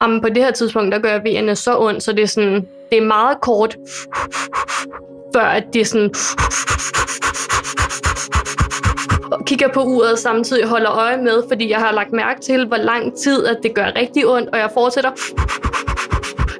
[0.00, 2.98] om på det her tidspunkt, der gør vejerne så ondt, så det er sådan, det
[2.98, 3.76] er meget kort,
[5.34, 6.14] før at det er sådan,
[9.32, 12.76] og kigger på uret samtidig holder øje med, fordi jeg har lagt mærke til, hvor
[12.76, 15.10] lang tid, at det gør rigtig ondt, og jeg fortsætter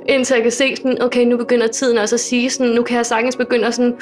[0.08, 2.96] indtil jeg kan se sådan, okay, nu begynder tiden også at sige sådan, nu kan
[2.96, 3.96] jeg sagtens begynde at sådan,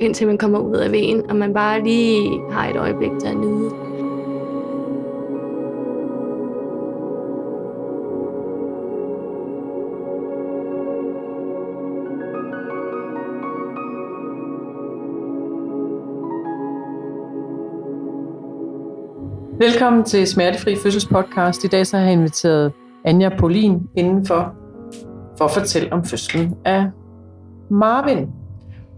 [0.00, 3.36] indtil man kommer ud af vejen, og man bare lige har et øjeblik til at
[3.36, 3.81] nyde.
[19.62, 21.64] Velkommen til Smertefri Fødsels podcast.
[21.64, 22.72] I dag så har jeg inviteret
[23.04, 24.54] Anja Polin indenfor
[25.38, 26.90] for at fortælle om fødslen af
[27.70, 28.28] Marvin.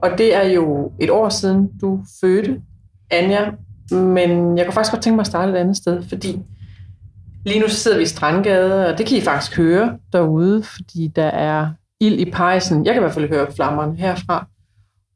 [0.02, 2.60] Og det er jo et år siden, du fødte
[3.10, 3.50] Anja,
[3.90, 6.42] men jeg kunne faktisk godt tænke mig at starte et andet sted, fordi
[7.46, 11.26] lige nu sidder vi i Strandgade, og det kan I faktisk høre derude, fordi der
[11.26, 11.68] er
[12.00, 12.86] ild i pejsen.
[12.86, 14.46] Jeg kan i hvert fald høre flammerne herfra.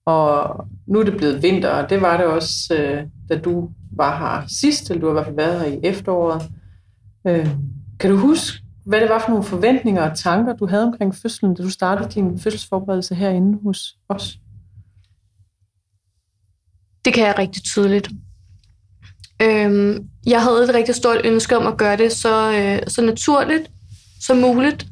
[0.07, 4.19] Og nu er det blevet vinter, og det var det også, øh, da du var
[4.19, 6.43] her sidst, eller du har i hvert fald været her i efteråret.
[7.27, 7.49] Øh,
[8.01, 11.55] kan du huske, hvad det var for nogle forventninger og tanker, du havde omkring fødslen,
[11.55, 14.39] da du startede din fødselsforberedelse herinde hos os?
[17.05, 18.09] Det kan jeg rigtig tydeligt.
[19.43, 23.71] Øhm, jeg havde et rigtig stort ønske om at gøre det så, øh, så naturligt
[24.21, 24.87] som muligt.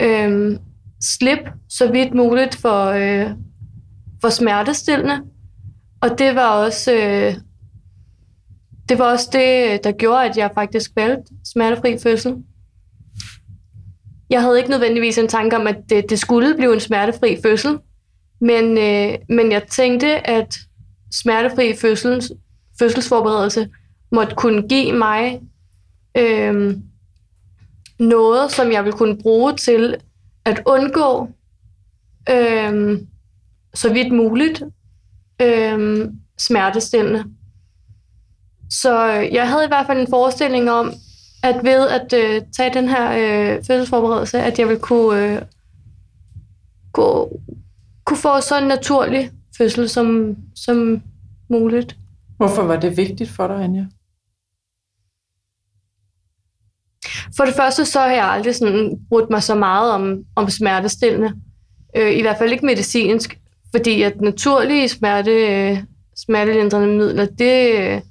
[0.00, 0.58] Øhm,
[1.02, 3.30] slip så vidt muligt for, øh,
[4.20, 5.20] for smertestillende.
[6.00, 7.34] Og det var også øh,
[8.88, 12.36] det var også det, der gjorde, at jeg faktisk valgte smertefri fødsel.
[14.30, 17.78] Jeg havde ikke nødvendigvis en tanke om, at det, det skulle blive en smertefri fødsel,
[18.40, 20.58] men, øh, men jeg tænkte, at
[21.12, 22.32] smertefri fødsels,
[22.78, 23.68] fødselsforberedelse
[24.12, 25.40] måtte kunne give mig
[26.16, 26.76] øh,
[27.98, 29.96] noget, som jeg ville kunne bruge til
[30.44, 31.30] at undgå
[32.30, 32.98] øh,
[33.74, 34.62] så vidt muligt
[35.42, 37.24] øh, smertestillende.
[38.70, 40.92] Så øh, jeg havde i hvert fald en forestilling om,
[41.42, 45.42] at ved at øh, tage den her øh, fødselsforberedelse, at jeg ville kunne, øh,
[46.92, 47.26] kunne,
[48.04, 51.02] kunne få så en naturlig fødsel som, som
[51.50, 51.96] muligt.
[52.36, 53.86] Hvorfor var det vigtigt for dig, Anja?
[57.36, 61.32] For det første, så har jeg aldrig sådan brudt mig så meget om, om smertestillende.
[61.96, 63.38] Øh, I hvert fald ikke medicinsk,
[63.70, 65.78] fordi at naturlige smerte, øh,
[66.16, 68.02] smertelindrende midler, det,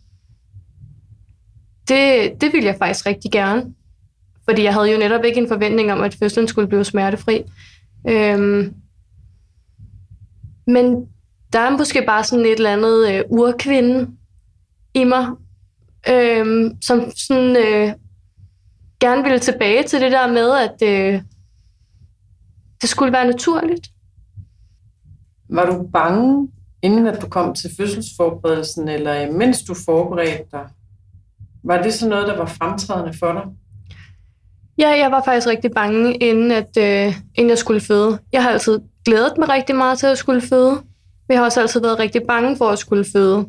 [1.88, 3.74] det, det ville jeg faktisk rigtig gerne.
[4.50, 7.44] Fordi jeg havde jo netop ikke en forventning om, at fødslen skulle blive smertefri.
[8.10, 8.74] Øhm,
[10.68, 11.08] men
[11.54, 14.12] der er måske bare sådan et eller andet øh, urkvinde
[14.94, 15.28] i mig,
[16.10, 17.94] øhm, som sådan øh,
[19.00, 21.22] gerne ville tilbage til det der med, at øh,
[22.82, 23.88] det skulle være naturligt.
[25.50, 30.70] Var du bange, inden at du kom til fødselsforberedelsen, eller mens du forberedte dig?
[31.68, 33.44] Var det så noget, der var fremtrædende for dig?
[34.78, 38.20] Ja, jeg var faktisk rigtig bange, inden, at, øh, inden jeg skulle føde.
[38.34, 40.72] Jeg har altid glædet mig rigtig meget til at skulle føde.
[40.72, 43.46] Men jeg har også altid været rigtig bange for at skulle føde.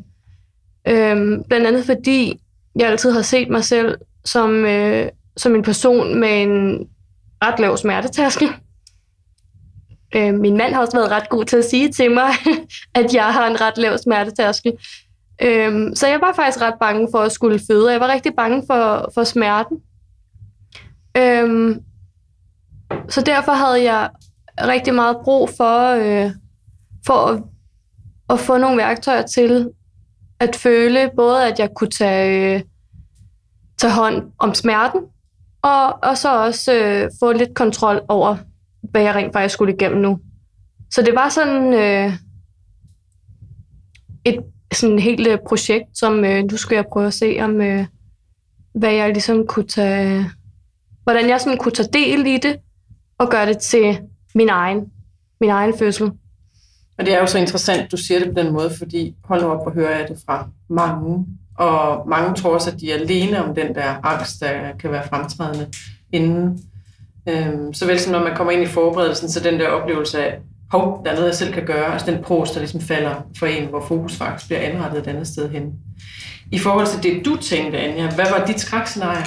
[0.87, 2.39] Øhm, blandt andet fordi,
[2.75, 6.87] jeg altid har set mig selv som, øh, som en person med en
[7.43, 8.49] ret lav smertetaske.
[10.15, 12.29] Øh, min mand har også været ret god til at sige til mig,
[12.99, 14.73] at jeg har en ret lav smertetærskel.
[15.41, 17.91] Øhm, så jeg var faktisk ret bange for at skulle føde.
[17.91, 19.77] Jeg var rigtig bange for, for smerten.
[21.17, 21.83] Øhm,
[23.09, 24.09] så derfor havde jeg
[24.61, 26.31] rigtig meget brug for, øh,
[27.05, 27.43] for at,
[28.29, 29.69] at få nogle værktøjer til
[30.39, 32.61] at føle både, at jeg kunne tage, øh,
[33.77, 35.01] tage hånd om smerten,
[35.61, 38.37] og, og så også øh, få lidt kontrol over,
[38.81, 40.19] hvad jeg rent faktisk skulle igennem nu.
[40.91, 42.13] Så det var sådan øh,
[44.25, 44.39] et
[44.73, 47.85] sådan et helt øh, projekt, som øh, nu skal jeg prøve at se, om øh,
[48.73, 50.31] hvad jeg ligesom kunne tage,
[51.03, 52.57] hvordan jeg sådan kunne tage del i det,
[53.17, 53.99] og gøre det til
[54.35, 54.91] min egen,
[55.41, 56.11] min egen fødsel.
[56.97, 59.47] Og det er jo så interessant, du siger det på den måde, fordi hold nu
[59.47, 61.25] op og høre jeg det fra mange.
[61.57, 65.07] Og mange tror også, at de er alene om den der angst, der kan være
[65.07, 65.67] fremtrædende
[66.11, 66.59] inden.
[67.29, 70.39] Øhm, såvel som når man kommer ind i forberedelsen, så den der oplevelse af,
[70.71, 71.93] hov, der er noget, jeg selv kan gøre.
[71.93, 75.27] Altså den pros, der ligesom falder for en, hvor fokus faktisk bliver anrettet et andet
[75.27, 75.73] sted hen.
[76.51, 79.25] I forhold til det, du tænkte, Anja, hvad var dit skrækscenarie?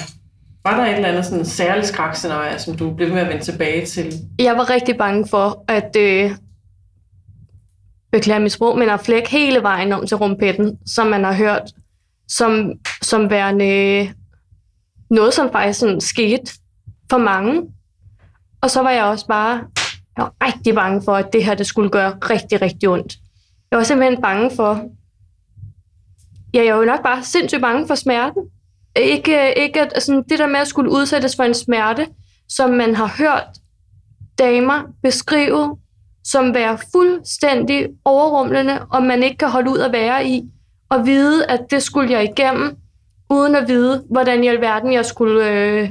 [0.64, 3.86] Var der et eller andet sådan særligt skrækscenarie, som du blev med at vende tilbage
[3.86, 4.12] til?
[4.38, 6.30] Jeg var rigtig bange for, at øh,
[8.12, 11.62] beklager mit sprog, men at flække hele vejen om til rumpetten, som man har hørt
[12.28, 12.72] som,
[13.02, 14.14] som værende
[15.10, 16.52] noget, som faktisk sådan skete
[17.10, 17.62] for mange.
[18.60, 19.64] Og så var jeg også bare
[20.16, 23.16] jeg var rigtig bange for, at det her det skulle gøre rigtig, rigtig ondt.
[23.70, 24.84] Jeg var simpelthen bange for,
[26.54, 28.42] ja, jeg var jo nok bare sindssygt bange for smerten.
[28.96, 32.06] Ikke, ikke at, altså, det der med at skulle udsættes for en smerte,
[32.48, 33.46] som man har hørt
[34.38, 35.76] damer beskrive
[36.24, 40.42] som være fuldstændig overrumlende, og man ikke kan holde ud at være i,
[40.88, 42.76] og vide, at det skulle jeg igennem,
[43.30, 45.90] uden at vide, hvordan i alverden jeg skulle øh,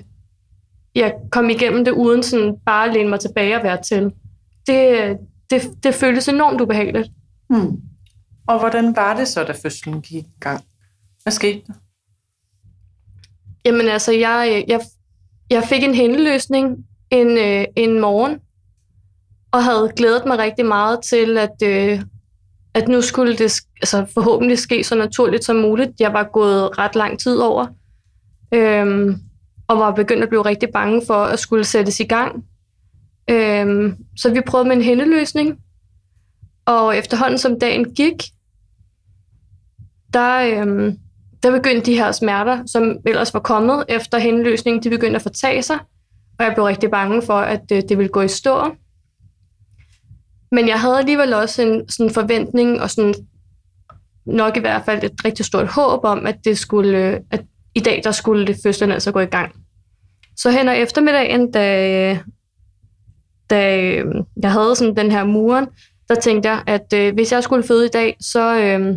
[0.95, 4.11] jeg komme igennem det, uden sådan bare at læne mig tilbage og være til.
[4.67, 5.17] Det,
[5.49, 7.07] det, det føltes enormt ubehageligt.
[7.49, 7.81] Hmm.
[8.47, 10.63] Og hvordan var det så, da fødslen gik i gang?
[11.23, 11.73] Hvad skete der?
[13.65, 14.81] Jamen altså, jeg, jeg,
[15.49, 18.39] jeg fik en hændeløsning en, øh, en morgen,
[19.51, 22.01] og havde glædet mig rigtig meget til, at, øh,
[22.73, 25.91] at nu skulle det altså, forhåbentlig ske så naturligt som muligt.
[25.99, 27.67] Jeg var gået ret lang tid over,
[28.53, 29.15] øhm,
[29.71, 32.45] og var begyndt at blive rigtig bange for at skulle sættes i gang.
[33.29, 35.57] Øhm, så vi prøvede med en hændeløsning,
[36.65, 38.23] og efterhånden som dagen gik,
[40.13, 40.97] der, øhm,
[41.43, 45.61] der begyndte de her smerter, som ellers var kommet efter hændeløsningen, de begyndte at fortage
[45.61, 45.79] sig,
[46.39, 48.75] og jeg blev rigtig bange for, at øh, det ville gå i stå.
[50.51, 53.13] Men jeg havde alligevel også en sådan forventning, og sådan
[54.25, 57.45] nok i hvert fald et rigtig stort håb om, at det skulle, øh, at
[57.75, 59.60] i dag der skulle det fødslen altså gå i gang.
[60.37, 62.19] Så hen og eftermiddagen, da,
[63.49, 65.67] da øhm, jeg havde sådan den her muren,
[66.09, 68.95] der tænkte jeg, at øh, hvis jeg skulle føde i dag, så, øh,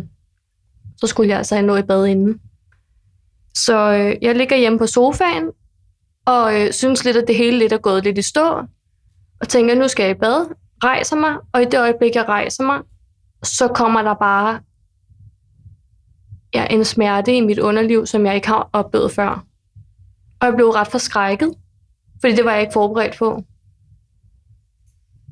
[1.01, 2.39] så skulle jeg altså have noget i bad inden.
[3.55, 5.51] Så øh, jeg ligger hjemme på sofaen,
[6.25, 8.61] og øh, synes lidt, at det hele lidt er gået lidt i stå,
[9.41, 12.63] og tænker, nu skal jeg i bad, rejser mig, og i det øjeblik, jeg rejser
[12.63, 12.81] mig,
[13.43, 14.59] så kommer der bare
[16.53, 19.45] ja, en smerte i mit underliv, som jeg ikke har oplevet før.
[20.39, 21.53] Og jeg blev ret forskrækket,
[22.21, 23.43] fordi det var jeg ikke forberedt på.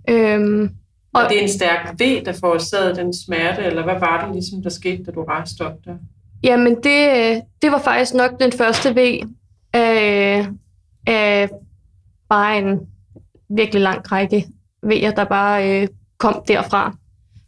[0.10, 0.70] Øhm,
[1.14, 4.64] og var det en stærk V, der forårsagede den smerte, eller hvad var det ligesom,
[4.64, 5.96] der skete, da du rejste op der?
[6.44, 9.24] Jamen, det, det var faktisk nok den første V
[9.74, 10.48] af,
[11.08, 11.50] af
[12.30, 12.80] bare en
[13.50, 14.48] virkelig lang række
[14.86, 16.98] V'er, der bare øh, kom derfra.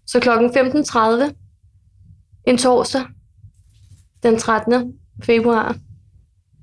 [0.07, 1.33] Så klokken 15.30
[2.47, 3.01] en torsdag,
[4.23, 4.93] den 13.
[5.23, 5.75] februar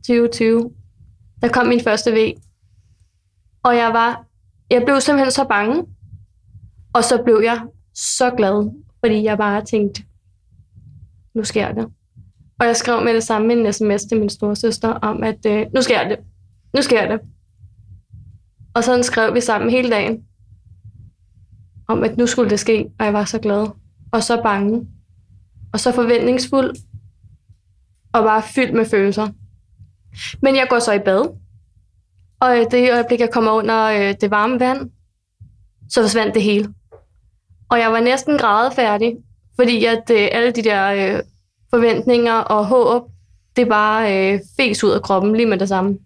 [0.06, 0.70] 2020,
[1.42, 2.34] der kom min første V.
[3.62, 4.26] Og jeg var,
[4.70, 5.84] jeg blev simpelthen så bange.
[6.94, 7.60] Og så blev jeg
[7.94, 10.02] så glad, fordi jeg bare tænkte,
[11.34, 11.84] nu sker det.
[12.60, 15.82] Og jeg skrev med det samme en sms til min storsøster om, at øh, nu
[15.82, 16.18] sker det.
[16.76, 17.20] Nu sker det.
[18.74, 20.24] Og sådan skrev vi sammen hele dagen
[21.88, 23.68] om, at nu skulle det ske, og jeg var så glad.
[24.12, 24.86] Og så bange.
[25.72, 26.76] Og så forventningsfuld.
[28.12, 29.28] Og bare fyldt med følelser.
[30.42, 31.38] Men jeg går så i bad.
[32.40, 34.90] Og det øjeblik, jeg kommer under øh, det varme vand,
[35.90, 36.74] så forsvandt det hele.
[37.70, 39.16] Og jeg var næsten grædefærdig,
[39.56, 41.22] fordi at øh, alle de der øh,
[41.70, 43.02] forventninger og håb,
[43.56, 45.98] det bare øh, fes ud af kroppen lige med det samme.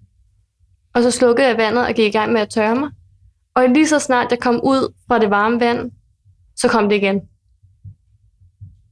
[0.94, 2.90] Og så slukkede jeg vandet og gik i gang med at tørre mig.
[3.54, 5.90] Og lige så snart jeg kom ud fra det varme vand,
[6.56, 7.20] så kom det igen.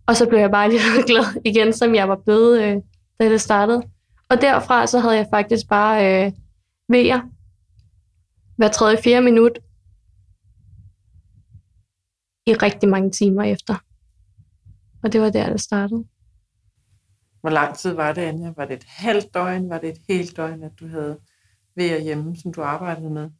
[0.06, 2.76] Og så blev jeg bare lige glad igen, som jeg var blevet, øh,
[3.20, 3.82] da det startede.
[4.34, 6.32] Og derfra så havde jeg faktisk bare øh,
[6.88, 7.20] vejer
[8.56, 9.58] hver tredje, fjerde minut
[12.46, 13.74] i rigtig mange timer efter.
[15.02, 16.04] Og det var der, det startede.
[17.40, 18.52] Hvor lang tid var det, Anja?
[18.56, 19.70] Var det et halvt døgn?
[19.70, 21.18] Var det et helt døgn, at du havde
[21.76, 23.30] vejer hjemme, som du arbejdede med?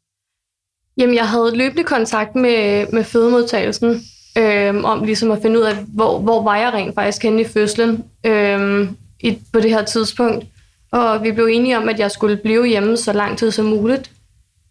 [0.96, 4.00] Jamen, jeg havde løbende kontakt med, med fødemodtagelsen,
[4.38, 7.44] øh, om ligesom at finde ud af, hvor, hvor var jeg rent faktisk henne i
[7.44, 8.88] fødslen øh,
[9.20, 10.53] i, på det her tidspunkt.
[10.94, 14.10] Og vi blev enige om, at jeg skulle blive hjemme så lang tid som muligt.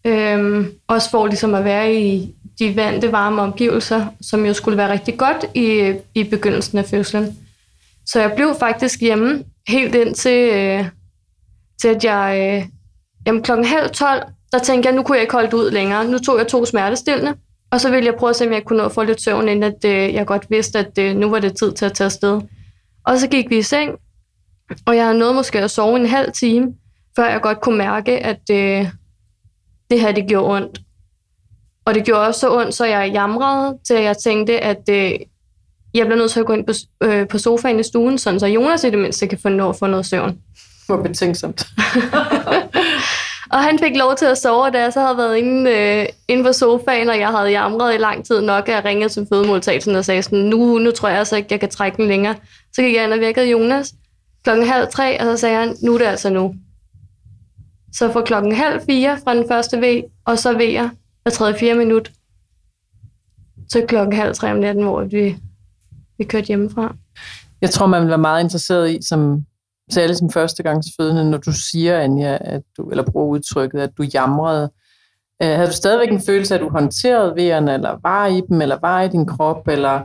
[0.06, 4.92] Øhm, også for ligesom at være i de vante, varme omgivelser, som jo skulle være
[4.92, 7.38] rigtig godt i, i begyndelsen af fødslen.
[8.06, 10.84] Så jeg blev faktisk hjemme helt ind til, øh,
[11.80, 12.68] til at jeg øh,
[13.26, 14.22] jamen, klokken halv tolv
[14.54, 16.08] der tænkte jeg, nu kunne jeg ikke holde det ud længere.
[16.08, 17.34] Nu tog jeg to smertestillende,
[17.70, 19.48] og så ville jeg prøve at se, om jeg kunne nå at få lidt søvn,
[19.48, 22.06] inden at, øh, jeg godt vidste, at øh, nu var det tid til at tage
[22.06, 22.40] afsted.
[23.06, 23.98] Og så gik vi i seng,
[24.86, 26.74] og jeg nåede måske at sove en halv time,
[27.16, 28.88] før jeg godt kunne mærke, at øh,
[29.90, 30.80] det her det gjorde ondt.
[31.84, 35.12] Og det gjorde også så ondt, så jeg jamrede, til jeg tænkte, at øh,
[35.94, 38.46] jeg bliver nødt til at gå ind på, øh, på sofaen i stuen, sådan så
[38.46, 40.38] Jonas i det mindste kan få, nå, få noget søvn.
[40.86, 41.66] Hvor betænksomt.
[43.54, 46.44] Og han fik lov til at sove, da jeg så havde været inde, øh, inde
[46.44, 49.96] på sofaen, og jeg havde jamret i lang tid nok, at jeg ringede til fødemodtagelsen
[49.96, 52.34] og sagde sådan, nu, nu tror jeg altså ikke, jeg kan trække den længere.
[52.72, 53.92] Så gik jeg ind og vækkede Jonas
[54.44, 56.54] klokken halv tre, og så sagde han, nu er det altså nu.
[57.92, 60.88] Så fra klokken halv fire fra den første V, og så V'er
[61.22, 62.12] hver tredje fire minut,
[63.72, 65.36] til klokken halv tre om natten, hvor vi,
[66.18, 66.94] vi kørte hjemmefra.
[67.60, 69.44] Jeg tror, man vil være meget interesseret i, som
[69.90, 74.70] særligt som førstegangsfødende, når du siger, Anja, at du, eller bruger udtrykket, at du jamrede.
[75.42, 78.60] Øh, havde du stadigvæk en følelse af, at du håndterede vejerne, eller var i dem,
[78.60, 80.00] eller var i din krop, eller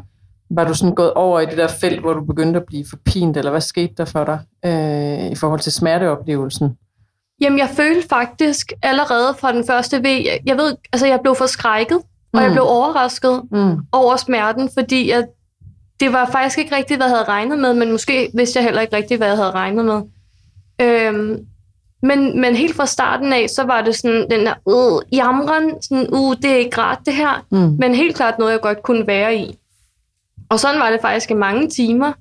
[0.51, 3.37] var du sådan gået over i det der felt, hvor du begyndte at blive forpint,
[3.37, 6.77] eller hvad skete der for dig øh, i forhold til smerteoplevelsen?
[7.41, 11.35] Jamen, jeg følte faktisk allerede fra den første V, jeg, jeg ved, altså jeg blev
[11.35, 12.03] forskrækket, og
[12.33, 12.39] Mm.
[12.39, 13.75] jeg blev overrasket Mm.
[13.91, 15.23] over smerten, fordi jeg,
[15.99, 18.81] det var faktisk ikke rigtigt, hvad jeg havde regnet med, men måske vidste jeg heller
[18.81, 20.01] ikke rigtigt, hvad jeg havde regnet med.
[20.81, 21.39] Øhm,
[22.03, 26.07] men, men helt fra starten af, så var det sådan den der, uh, jamren, sådan,
[26.13, 27.75] uh, det er ikke rart det her, Mm.
[27.79, 29.57] men helt klart noget, jeg godt kunne være i.
[30.49, 32.13] Og sådan var det faktisk i mange timer.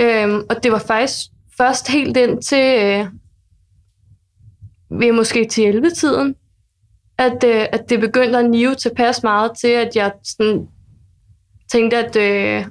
[0.00, 1.18] Øhm, og det var faktisk
[1.56, 3.06] først helt ind til, øh,
[5.00, 6.34] ved måske til 11-tiden,
[7.18, 10.68] at, øh, at det begyndte at nive tilpas meget til, at jeg sådan,
[11.72, 12.66] tænkte, at øh,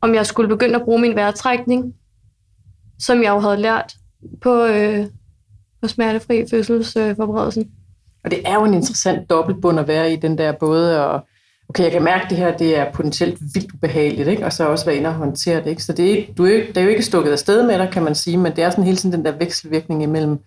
[0.00, 1.94] om jeg skulle begynde at bruge min vejrtrækning,
[2.98, 3.94] som jeg jo havde lært
[4.42, 5.06] på, øh,
[5.82, 7.62] på smertefri fødselsforberedelsen.
[7.62, 7.68] Øh,
[8.24, 11.26] Og det er jo en interessant dobbeltbund at være i den der både, og
[11.68, 14.44] okay, jeg kan mærke, at det her det er potentielt vildt ubehageligt, ikke?
[14.44, 15.66] og så også være inde og håndtere det.
[15.66, 15.82] Ikke?
[15.84, 17.66] Så det er, ikke, du er, jo ikke- det er jo ikke stukket af sted
[17.66, 20.38] med dig, kan man sige, men det er sådan hele tiden den der vekselvirkning imellem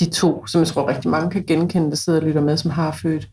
[0.00, 2.70] de to, som jeg tror rigtig mange kan genkende, der sidder og lytter med, som
[2.70, 3.28] har født.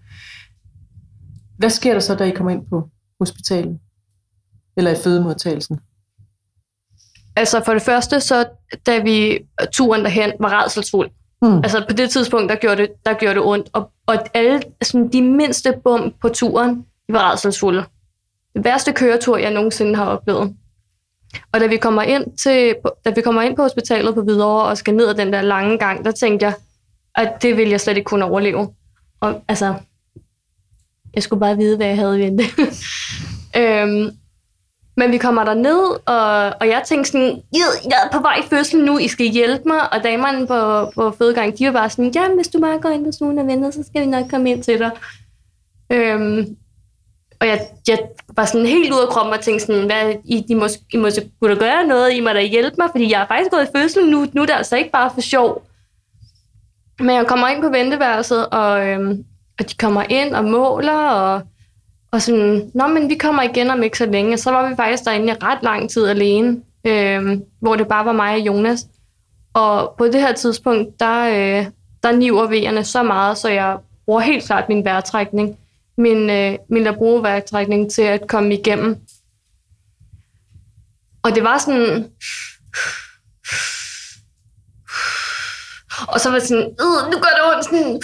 [1.57, 2.89] Hvad sker der så, da I kommer ind på
[3.19, 3.79] hospitalet?
[4.77, 5.79] Eller i fødemodtagelsen?
[7.35, 8.45] Altså for det første, så
[8.85, 9.39] da vi
[9.73, 11.09] turen derhen var redselsfuld.
[11.41, 11.57] Hmm.
[11.57, 13.69] Altså på det tidspunkt, der gjorde det, der gjorde det ondt.
[13.73, 17.83] Og, og alle sådan, de mindste bump på turen, vi var redselsfulde.
[18.55, 20.55] Det værste køretur, jeg nogensinde har oplevet.
[21.51, 24.77] Og da vi kommer ind, til, da vi kommer ind på hospitalet på Hvidovre og
[24.77, 26.53] skal ned ad den der lange gang, der tænkte jeg,
[27.15, 28.73] at det ville jeg slet ikke kunne overleve.
[29.19, 29.73] Og altså,
[31.13, 32.43] jeg skulle bare vide, hvad jeg havde i vente.
[33.61, 34.11] øhm,
[34.97, 38.49] men vi kommer der ned, og, og jeg tænkte sådan, jeg er på vej i
[38.49, 39.93] fødsel nu, I skal hjælpe mig.
[39.93, 43.05] Og damerne på, på fødegang, de var bare sådan, ja, hvis du bare går ind
[43.05, 44.91] på stuen og venter, så skal vi nok komme ind til dig.
[45.91, 46.57] Øhm,
[47.39, 47.99] og jeg, jeg
[48.35, 51.09] var sådan helt ud af kroppen og tænkte sådan, hvad, I, I, må, I må
[51.41, 53.77] kunne da gøre noget, I må da hjælpe mig, fordi jeg er faktisk gået i
[53.77, 55.63] fødsel nu, nu er det altså ikke bare for sjov.
[56.99, 59.25] Men jeg kommer ind på venteværelset, og, øhm,
[59.59, 61.41] og de kommer ind og måler, og,
[62.11, 64.37] og sådan, nå, men vi kommer igen om ikke så længe.
[64.37, 68.11] Så var vi faktisk derinde i ret lang tid alene, øhm, hvor det bare var
[68.11, 68.87] mig og Jonas.
[69.53, 71.65] Og på det her tidspunkt, der, øh,
[72.03, 75.57] der niver vejerne så meget, så jeg bruger helt klart min vejrtrækning.
[75.97, 76.97] Min, øh, min der
[77.89, 78.95] til at komme igennem.
[81.23, 82.11] Og det var sådan...
[86.07, 88.01] Og så var det sådan, øh, nu gør det ondt, sådan,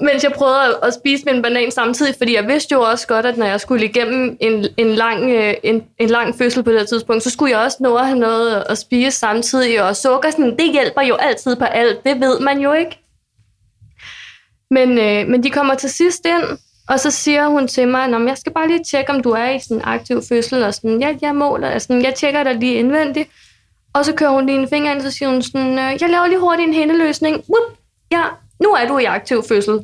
[0.00, 3.36] mens jeg prøvede at, spise min banan samtidig, fordi jeg vidste jo også godt, at
[3.36, 6.86] når jeg skulle igennem en, en, lang, øh, en, en lang fødsel på det her
[6.86, 10.56] tidspunkt, så skulle jeg også nå at have noget at spise samtidig, og sukker, sådan,
[10.58, 13.07] det hjælper jo altid på alt, det ved man jo ikke.
[14.70, 16.58] Men, øh, men de kommer til sidst ind,
[16.88, 19.50] og så siger hun til mig, at jeg skal bare lige tjekke, om du er
[19.50, 22.54] i sådan en aktiv fødsel, og sådan, ja, jeg måler, og sådan, jeg tjekker dig
[22.54, 23.28] lige indvendigt,
[23.92, 26.10] og så kører hun lige en finger ind, og så siger hun sådan, øh, jeg
[26.10, 27.34] laver lige hurtigt en hændeløsning.
[27.34, 27.78] Whoop,
[28.12, 28.22] ja,
[28.62, 29.80] nu er du i aktiv fødsel.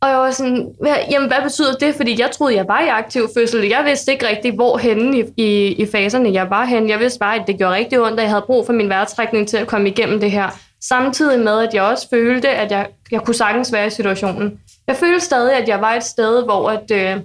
[0.00, 0.74] Og jeg var sådan,
[1.10, 1.94] jamen hvad betyder det?
[1.94, 3.68] Fordi jeg troede, jeg var i aktiv fødsel.
[3.68, 6.90] Jeg vidste ikke rigtig, hvor henne i, i, i faserne jeg var henne.
[6.90, 9.48] Jeg vidste bare, at det gjorde rigtig ondt, og jeg havde brug for min vejrtrækning
[9.48, 10.58] til at komme igennem det her.
[10.88, 14.60] Samtidig med, at jeg også følte, at jeg, jeg kunne sagtens være i situationen.
[14.86, 17.22] Jeg følte stadig, at jeg var et sted, hvor at, øh,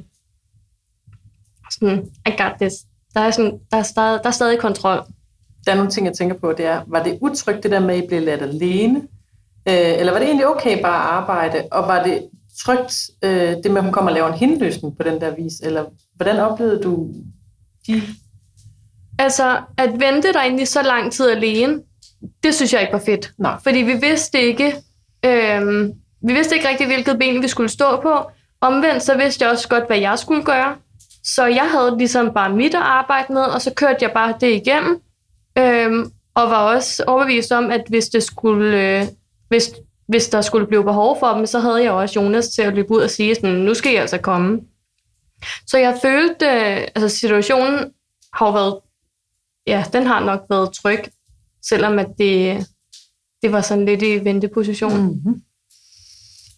[1.71, 2.73] sådan, I got this.
[3.13, 5.03] Der er, sådan, der, er stadig, der er stadig kontrol.
[5.65, 7.95] Der er nogle ting, jeg tænker på, det er, var det utrygt det der med,
[7.95, 8.99] at I blev ladt alene?
[9.67, 11.67] Øh, eller var det egentlig okay bare at arbejde?
[11.71, 12.29] Og var det
[12.65, 15.59] trygt, øh, det med, at hun kommer og laver en henløsning på den der vis?
[15.63, 15.85] Eller
[16.15, 17.13] hvordan oplevede du
[17.87, 18.01] de...
[19.19, 21.81] Altså, at vente der egentlig så lang tid alene,
[22.43, 23.31] det synes jeg ikke var fedt.
[23.37, 23.55] Nej.
[23.63, 24.75] Fordi vi vidste ikke,
[25.25, 25.93] øhm,
[26.27, 28.31] vi vidste ikke rigtig, hvilket ben vi skulle stå på.
[28.61, 30.75] Omvendt så vidste jeg også godt, hvad jeg skulle gøre.
[31.23, 34.53] Så jeg havde ligesom bare mit at arbejde med, og så kørte jeg bare det
[34.53, 35.01] igennem.
[35.57, 39.07] Øhm, og var også overbevist om, at hvis det skulle, øh,
[39.47, 39.71] hvis,
[40.07, 42.91] hvis der skulle blive behov for dem, så havde jeg også Jonas til at løbe
[42.91, 44.61] ud og sige, sådan, nu skal jeg altså komme.
[45.67, 47.91] Så jeg følte, øh, altså situationen
[48.33, 48.79] har været,
[49.67, 50.99] ja, den har nok været tryg,
[51.69, 52.65] selvom at det,
[53.41, 55.01] det var sådan lidt i venteposition.
[55.01, 55.41] Mm-hmm.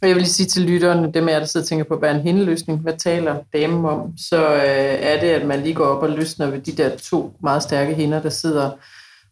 [0.02, 1.98] Og jeg vil lige sige til lytterne, dem af jer, der sidder og tænker på,
[1.98, 2.80] hvad er en hændeløsning?
[2.80, 4.18] Hvad taler damen om?
[4.18, 4.62] Så øh,
[5.00, 7.94] er det, at man lige går op og løsner ved de der to meget stærke
[7.94, 8.72] hænder, der sidder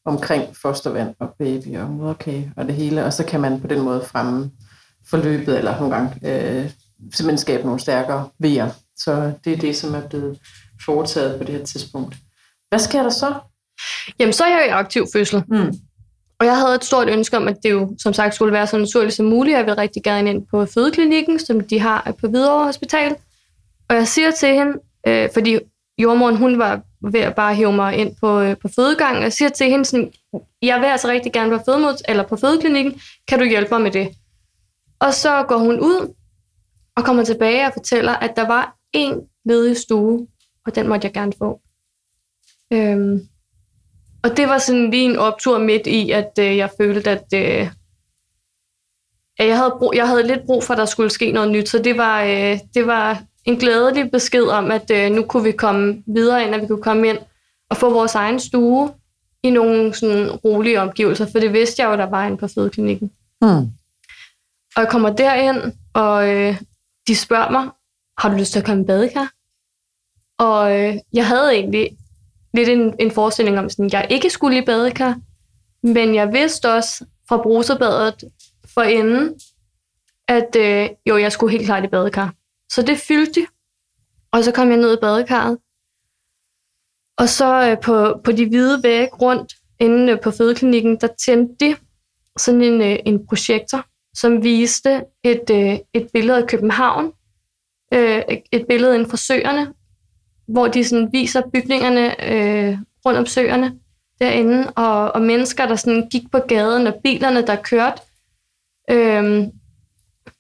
[0.06, 3.82] omkring fostervand og baby og moderkage og det hele, og så kan man på den
[3.82, 4.52] måde fremme
[5.10, 8.70] forløbet, eller nogle gange øh, simpelthen skabe nogle stærkere vejer.
[8.98, 10.40] Så det er det, som er blevet
[10.86, 12.16] foretaget på det her tidspunkt.
[12.70, 13.34] Hvad sker der så?
[14.20, 15.44] Jamen, så er jeg i aktiv fødsel.
[15.48, 15.74] Mm.
[16.40, 18.78] Og jeg havde et stort ønske om, at det jo som sagt skulle være så
[18.78, 19.58] naturligt som muligt.
[19.58, 23.16] Jeg vil rigtig gerne ind på fødeklinikken, som de har på Hvidovre Hospital.
[23.90, 24.74] Og jeg siger til hende,
[25.08, 25.60] øh, fordi
[25.98, 29.34] jordmoren hun var ved at bare hive mig ind på, øh, på fødegangen, og jeg
[29.34, 30.12] siger til hende sådan,
[30.62, 33.92] jeg vil altså rigtig gerne være fødemod, eller på fødeklinikken, kan du hjælpe mig med
[33.92, 34.10] det?
[35.00, 36.14] Og så går hun ud
[36.96, 40.28] og kommer tilbage og fortæller, at der var en ledig stue,
[40.66, 41.62] og den måtte jeg gerne få.
[42.74, 43.28] Øhm,
[44.24, 47.70] og det var sådan lige en optur midt i, at øh, jeg følte, at, øh,
[49.40, 51.70] at jeg, havde brug, jeg havde lidt brug for, at der skulle ske noget nyt.
[51.70, 55.52] Så det var, øh, det var en glædelig besked om, at øh, nu kunne vi
[55.52, 57.18] komme videre ind, at vi kunne komme ind
[57.70, 58.94] og få vores egen stue
[59.44, 63.12] i nogle sådan rolige omgivelser, for det vidste jeg jo, der var inde på fødeklinikken.
[63.42, 63.72] Mm.
[64.76, 66.62] Og jeg kommer derind, og øh,
[67.08, 67.70] de spørger mig,
[68.18, 69.32] har du lyst til at komme i badekar?
[70.40, 71.98] Og øh, jeg havde egentlig
[72.58, 75.20] lidt en, en forestilling om, at jeg ikke skulle i badekar,
[75.84, 78.24] men jeg vidste også fra bruserbadet
[78.74, 79.40] for enden,
[80.28, 82.34] at øh, jo, jeg skulle helt klart i badekar.
[82.72, 83.48] Så det fyldte de,
[84.32, 85.58] og så kom jeg ned i badekarret.
[87.18, 91.66] Og så øh, på, på de hvide vægge rundt inde øh, på fødeklinikken, der tændte
[91.66, 91.76] de
[92.38, 93.86] sådan en, øh, en projektor,
[94.18, 97.12] som viste et, øh, et billede af København,
[97.94, 99.74] øh, et billede inden for søerne,
[100.48, 103.74] hvor de sådan viser bygningerne øh, rundt om søerne
[104.20, 108.02] derinde, og, og mennesker, der sådan gik på gaden, og bilerne, der kørte,
[108.92, 109.48] øh,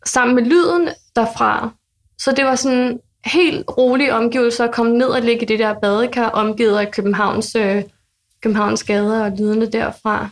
[0.05, 1.69] sammen med lyden derfra.
[2.19, 5.79] Så det var sådan helt rolige omgivelser at komme ned og ligge i det der
[5.79, 7.83] badekar, omgivet af Københavns, øh,
[8.41, 10.29] Københavns gader og lydene derfra.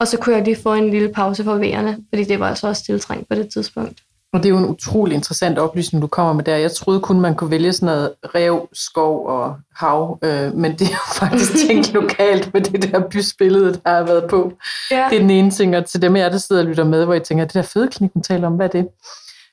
[0.00, 2.68] Og så kunne jeg lige få en lille pause for vejerne, fordi det var altså
[2.68, 4.02] også tiltrængt på det tidspunkt.
[4.32, 6.56] Og det er jo en utrolig interessant oplysning, du kommer med der.
[6.56, 10.82] Jeg troede kun, man kunne vælge sådan noget rev, skov og hav, øh, men det
[10.82, 14.52] er jo faktisk tænkt lokalt med det der bysbillede, der har været på.
[14.90, 15.06] Ja.
[15.10, 17.14] Det er den ene ting, og til dem jeg der sidder og lytter med, hvor
[17.14, 18.88] jeg tænker, det der fødeklinik, taler om, hvad er det?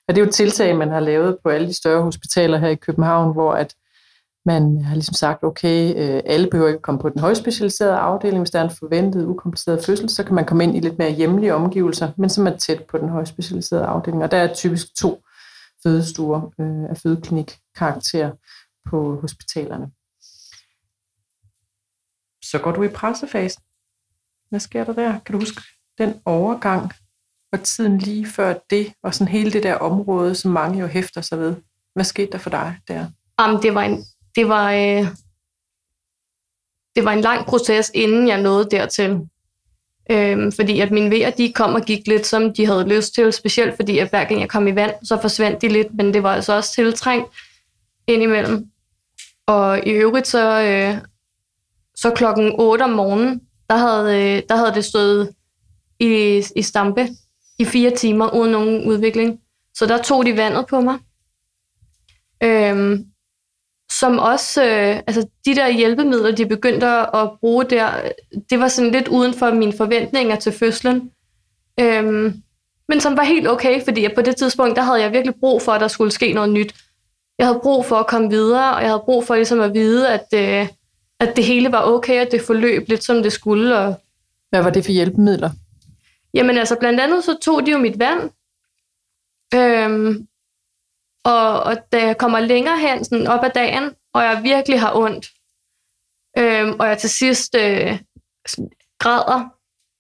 [0.07, 2.67] Og det er jo et tiltag, man har lavet på alle de større hospitaler her
[2.67, 3.73] i København, hvor at
[4.45, 8.51] man har ligesom sagt, okay, øh, alle behøver ikke komme på den højspecialiserede afdeling, hvis
[8.51, 11.55] der er en forventet ukompliceret fødsel, så kan man komme ind i lidt mere hjemlige
[11.55, 14.23] omgivelser, men som er tæt på den højspecialiserede afdeling.
[14.23, 15.23] Og der er typisk to
[15.83, 18.31] fødestuer øh, af fødeklinik karakter
[18.89, 19.91] på hospitalerne.
[22.43, 23.63] Så går du i pressefasen.
[24.49, 25.19] Hvad sker der der?
[25.19, 25.61] Kan du huske
[25.97, 26.91] den overgang
[27.51, 31.21] og tiden lige før det, og sådan hele det der område, som mange jo hæfter
[31.21, 31.55] sig ved?
[31.93, 33.07] Hvad skete der for dig der?
[33.39, 34.03] Jamen, det var en,
[34.39, 35.07] det var, øh,
[36.95, 39.19] det var en lang proces, inden jeg nåede dertil.
[40.11, 43.33] Øhm, fordi at mine vejer, de kom og gik lidt, som de havde lyst til,
[43.33, 46.23] specielt fordi at hver gang jeg kom i vand, så forsvandt de lidt, men det
[46.23, 47.27] var altså også tiltrængt
[48.07, 48.65] indimellem.
[49.47, 51.01] Og i øvrigt så, øh,
[51.95, 55.33] så klokken 8 om morgenen, der havde, øh, der havde det stået
[55.99, 57.07] i, i stampe
[57.59, 59.39] i fire timer uden nogen udvikling.
[59.73, 60.99] Så der tog de vandet på mig.
[62.43, 63.05] Øhm,
[63.99, 67.91] som også, øh, altså de der hjælpemidler, de begyndte at bruge der,
[68.49, 71.11] det var sådan lidt uden for mine forventninger til fødslen.
[71.79, 72.33] Øhm,
[72.89, 75.71] men som var helt okay, fordi på det tidspunkt, der havde jeg virkelig brug for,
[75.71, 76.75] at der skulle ske noget nyt.
[77.37, 80.09] Jeg havde brug for at komme videre, og jeg havde brug for ligesom at vide,
[80.09, 80.67] at, øh,
[81.19, 83.77] at det hele var okay, at det forløb lidt som det skulle.
[83.77, 83.95] Og,
[84.49, 85.49] Hvad var det for hjælpemidler?
[86.33, 88.29] Jamen altså, blandt andet så tog de jo mit vand.
[89.55, 90.27] Øhm,
[91.29, 94.95] og, og da jeg kommer længere hen sådan op ad dagen, og jeg virkelig har
[94.95, 95.29] ondt,
[96.37, 97.99] øhm, og jeg til sidst øh,
[98.99, 99.49] græder,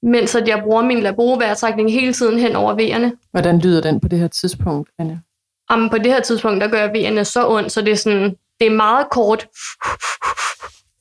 [0.05, 3.13] mens at jeg bruger min laborovejrtrækning hele tiden hen over vejerne.
[3.31, 5.17] Hvordan lyder den på det her tidspunkt, Anja?
[5.71, 8.67] Jamen, på det her tidspunkt, der gør vejerne så ondt, så det er, sådan, det
[8.67, 9.47] er meget kort,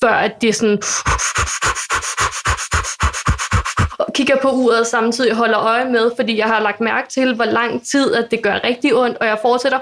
[0.02, 0.82] før at det er sådan
[4.18, 7.44] kigger på uret og samtidig holder øje med, fordi jeg har lagt mærke til, hvor
[7.44, 9.78] lang tid at det gør rigtig ondt, og jeg fortsætter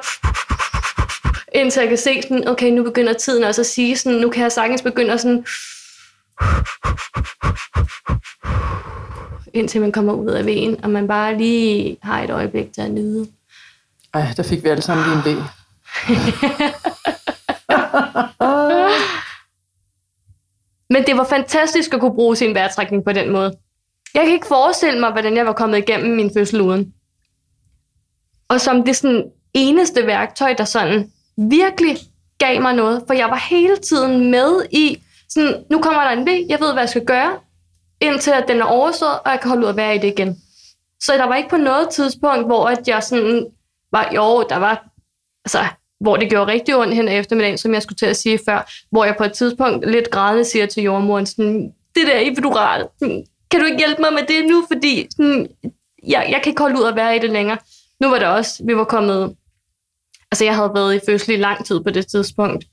[1.55, 4.43] indtil jeg kan se sådan, okay, nu begynder tiden også at sige sådan, nu kan
[4.43, 5.47] jeg sagtens begynde at sådan,
[9.55, 12.91] indtil man kommer ud af vejen, og man bare lige har et øjeblik til at
[12.91, 13.27] nyde.
[14.15, 15.45] Ej, der fik vi alle sammen lige en del.
[20.91, 23.53] Men det var fantastisk at kunne bruge sin vejrtrækning på den måde.
[24.17, 26.93] Jeg kan ikke forestille mig, hvordan jeg var kommet igennem min fødsel uden.
[28.49, 29.25] Og som det sådan
[29.55, 31.97] eneste værktøj, der sådan virkelig
[32.39, 36.27] gav mig noget, for jeg var hele tiden med i, sådan, nu kommer der en
[36.27, 37.39] V, jeg ved, hvad jeg skal gøre.
[38.01, 40.37] indtil at den er overstået, og jeg kan holde ud at være i det igen.
[41.03, 43.47] Så der var ikke på noget tidspunkt, hvor at jeg sådan
[43.93, 44.89] var, jo, der var,
[45.45, 45.59] altså,
[46.01, 49.05] hvor det gjorde rigtig ondt hen eftermiddagen, som jeg skulle til at sige før, hvor
[49.05, 52.87] jeg på et tidspunkt lidt grædende siger til jordmoren, sådan, det der epidural,
[53.51, 55.49] kan du ikke hjælpe mig med det nu, fordi sådan,
[56.07, 57.59] jeg, jeg kan ikke holde ud at være i det længere.
[58.01, 59.37] Nu var det også, vi var kommet,
[60.33, 62.65] altså jeg havde været i fødsel i lang tid på det tidspunkt,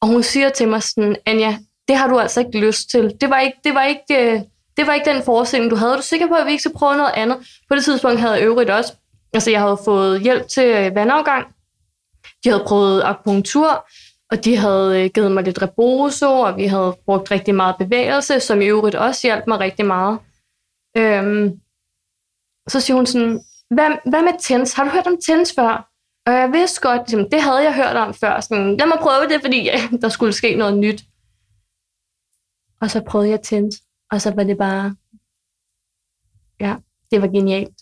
[0.00, 3.12] og hun siger til mig sådan, Anja, det har du altså ikke lyst til.
[3.20, 4.40] Det var ikke, det var ikke, øh,
[4.76, 5.92] det var ikke den forestilling, du havde.
[5.92, 7.36] Er du sikker på, at vi ikke skal prøve noget andet?
[7.68, 8.92] På det tidspunkt havde jeg øvrigt også,
[9.32, 11.46] altså jeg havde fået hjælp til vandafgang.
[12.44, 13.88] De havde prøvet akupunktur,
[14.30, 18.40] og de havde øh, givet mig lidt reboso, og vi havde brugt rigtig meget bevægelse,
[18.40, 20.18] som i øvrigt også hjalp mig rigtig meget.
[20.96, 21.60] Øhm,
[22.68, 24.72] så siger hun sådan, hvad, hvad med TENS?
[24.72, 25.90] Har du hørt om TENS før?
[26.26, 28.40] Og jeg vidste godt, ligesom, det havde jeg hørt om før.
[28.40, 31.04] Sådan, lad mig prøve det, fordi ja, der skulle ske noget nyt.
[32.80, 33.74] Og så prøvede jeg TENS,
[34.12, 34.96] og så var det bare,
[36.60, 36.76] ja,
[37.10, 37.76] det var genialt.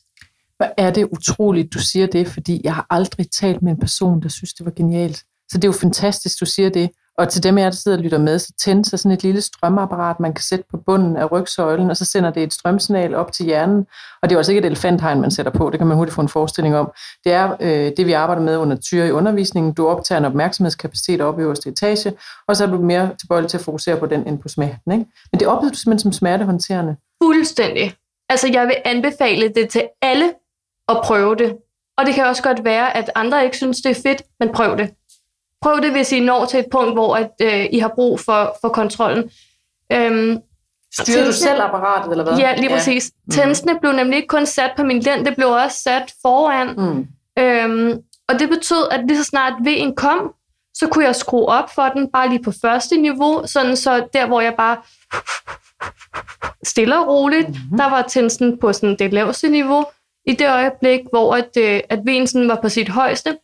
[0.57, 4.23] Hvor er det utroligt, du siger det, fordi jeg har aldrig talt med en person,
[4.23, 5.25] der synes, det var genialt.
[5.49, 6.91] Så det er jo fantastisk, du siger det.
[7.19, 9.23] Og til dem af jer, der sidder og lytter med, så tænder sig sådan et
[9.23, 13.15] lille strømapparat, man kan sætte på bunden af rygsøjlen, og så sender det et strømsignal
[13.15, 13.87] op til hjernen.
[14.23, 16.15] Og det er jo altså ikke et elefanthegn, man sætter på, det kan man hurtigt
[16.15, 16.93] få en forestilling om.
[17.25, 19.73] Det er øh, det, vi arbejder med under tyre i undervisningen.
[19.73, 22.13] Du optager en opmærksomhedskapacitet op i øverste etage,
[22.49, 24.93] og så er du mere tilbøjelig til at fokusere på den end på smerten.
[24.93, 25.05] Ikke?
[25.33, 26.97] Men det oplever du simpelthen som smertehåndterende.
[27.23, 27.95] Fuldstændig.
[28.29, 30.33] Altså, jeg vil anbefale det til alle
[30.89, 31.57] at prøve det.
[31.99, 34.79] Og det kan også godt være, at andre ikke synes, det er fedt, men prøv
[34.79, 34.91] det.
[35.62, 38.57] Prøv det, hvis I når til et punkt, hvor at, øh, I har brug for,
[38.61, 39.31] for kontrollen.
[39.92, 40.38] Øhm,
[41.01, 42.38] Styrer du selv apparatet, eller hvad?
[42.38, 43.12] Ja, lige præcis.
[43.27, 43.33] Mm.
[43.33, 46.69] Tændsene blev nemlig ikke kun sat på min lænd, det blev også sat foran.
[46.77, 47.07] Mm.
[47.38, 50.33] Øhm, og det betød, at lige så snart V'en kom,
[50.75, 54.27] så kunne jeg skrue op for den, bare lige på første niveau, sådan så der,
[54.27, 54.77] hvor jeg bare
[56.64, 57.79] stille og roligt, mm-hmm.
[57.79, 59.85] der var tændsen på sådan det laveste niveau.
[60.27, 63.38] I det øjeblik, hvor at, øh, at V'en sådan var på sit højeste,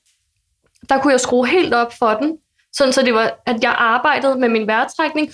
[0.89, 2.39] der kunne jeg skrue helt op for den,
[2.73, 5.31] sådan så det var, at jeg arbejdede med min vejrtrækning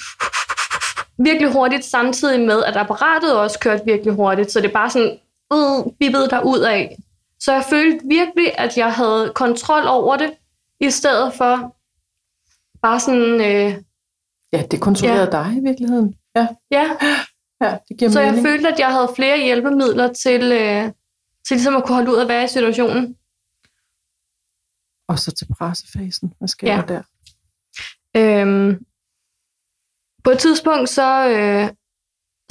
[1.18, 5.18] virkelig hurtigt, samtidig med, at apparatet også kørte virkelig hurtigt, så det bare sådan
[5.52, 6.96] øh, bippede der ud af.
[7.40, 10.30] Så jeg følte virkelig, at jeg havde kontrol over det,
[10.80, 11.74] i stedet for
[12.82, 13.40] bare sådan...
[13.40, 13.74] Øh,
[14.52, 16.14] Ja, det kontrollerede dig i virkeligheden.
[16.36, 16.90] Ja, ja,
[17.62, 18.46] ja det giver så jeg mening.
[18.46, 20.82] følte, at jeg havde flere hjælpemidler til, øh,
[21.48, 23.16] til ligesom at kunne holde ud at være i situationen.
[25.08, 26.34] Og så til pressefasen.
[26.38, 26.76] Hvad sker Ja.
[26.76, 27.02] der der?
[28.16, 28.84] Øhm,
[30.24, 31.70] på et tidspunkt, så, øh,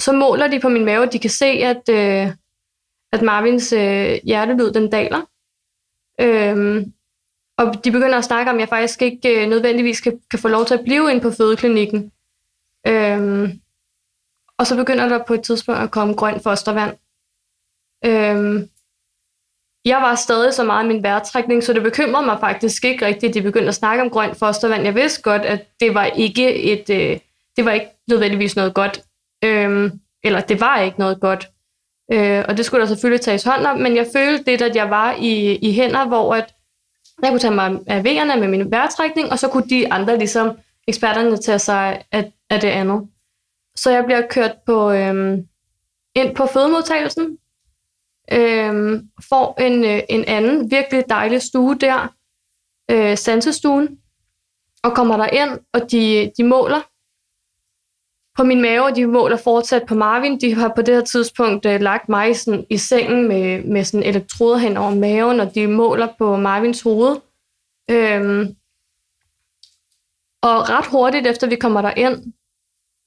[0.00, 2.32] så måler de på min mave, at de kan se, at, øh,
[3.12, 5.20] at Marvins øh, hjertelyd, den daler.
[6.20, 6.92] Øhm,
[7.58, 10.48] og de begynder at snakke om, at jeg faktisk ikke øh, nødvendigvis kan, kan få
[10.48, 12.12] lov til at blive inde på fødeklinikken.
[12.86, 13.60] Øhm,
[14.58, 16.96] og så begynder der på et tidspunkt at komme grønt fostervand.
[18.04, 18.68] Øhm,
[19.88, 23.30] jeg var stadig så meget i min vejrtrækning, så det bekymrede mig faktisk ikke rigtigt,
[23.30, 24.84] at de begyndte at snakke om grønt fostervand.
[24.84, 27.18] Jeg vidste godt, at det var ikke et, øh,
[27.56, 29.00] det var ikke nødvendigvis noget godt.
[29.44, 29.92] Øhm,
[30.24, 31.48] eller det var ikke noget godt.
[32.12, 34.90] Øh, og det skulle der selvfølgelig tages hånd om, men jeg følte lidt, at jeg
[34.90, 36.54] var i, i hænder, hvor at
[37.22, 40.58] jeg kunne tage mig af vejerne med min vejrtrækning, og så kunne de andre, ligesom
[40.88, 43.08] eksperterne, tage sig af, af det andet.
[43.76, 45.46] Så jeg bliver kørt på, øhm,
[46.14, 47.38] ind på fødemodtagelsen,
[48.32, 52.14] øhm, får en, øh, en anden virkelig dejlig stue der,
[52.90, 53.98] øh, sansestuen,
[54.82, 56.80] og kommer der ind, og de, de måler
[58.36, 60.40] på min mave, og de måler fortsat på Marvin.
[60.40, 64.06] De har på det her tidspunkt øh, lagt mig sådan, i sengen med, med sådan
[64.06, 67.16] elektroder hen over maven, og de måler på Marvins hoved.
[67.90, 68.56] Øhm,
[70.42, 72.32] og ret hurtigt efter vi kommer der ind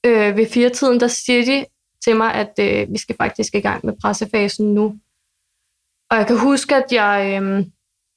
[0.06, 1.64] øh, ved firetiden, der siger de
[2.04, 4.98] til mig, at øh, vi skal faktisk i gang med pressefasen nu.
[6.12, 7.66] Og jeg kan huske, at jeg, øh,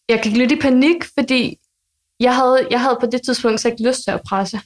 [0.10, 1.58] jeg gik lidt i panik, fordi
[2.20, 4.60] jeg havde, jeg havde på det tidspunkt slet ikke lyst til at presse.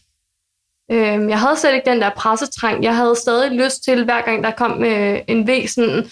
[0.92, 2.84] Øh, jeg havde slet ikke den der pressetrang.
[2.84, 6.12] Jeg havde stadig lyst til, hver gang der kom øh, en væsen,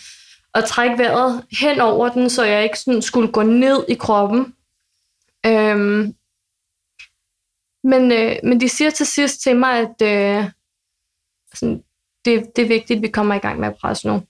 [0.54, 4.56] at trække vejret hen over den, så jeg ikke sådan skulle gå ned i kroppen.
[5.46, 6.16] Øhm,
[7.84, 10.50] men, øh, men de siger til sidst til mig, at øh,
[11.54, 11.84] sådan,
[12.26, 14.22] det, det er vigtigt, at vi kommer i gang med at presse nu.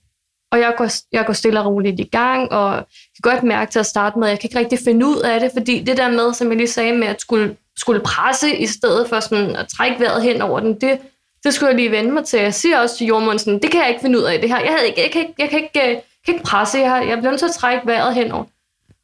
[0.52, 2.74] Og jeg går, jeg går stille og roligt i gang, og
[3.22, 5.40] kan godt mærke til at starte med, at jeg kan ikke rigtig finde ud af
[5.40, 8.66] det, fordi det der med, som jeg lige sagde med, at skulle, skulle presse i
[8.66, 10.98] stedet for sådan at trække vejret hen over den, det,
[11.44, 12.40] det skulle jeg lige vende mig til.
[12.40, 14.60] Jeg siger også til jordmånden sådan, det kan jeg ikke finde ud af det her.
[14.60, 16.90] Jeg, havde ikke, jeg, kan, ikke, jeg kan, ikke, øh, jeg kan ikke presse, jeg,
[16.90, 18.44] har, jeg bliver nødt til at trække vejret henover.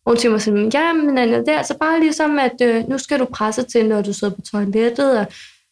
[0.05, 2.89] Og hun siger mig sådan, ja, men Anna, det er altså bare ligesom, at øh,
[2.89, 5.27] nu skal du presse til, når du sidder på toilettet, og